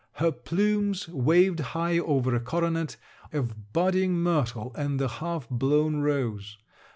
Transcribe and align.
Her 0.13 0.31
plumes 0.31 1.07
waved 1.07 1.59
high 1.59 1.99
over 1.99 2.33
a 2.33 2.39
coronet, 2.39 2.97
of 3.31 3.71
budding 3.71 4.13
myrtle 4.15 4.73
and 4.75 4.99
the 4.99 5.07
half 5.19 5.47
blown 5.47 5.97
rose. 5.97 6.57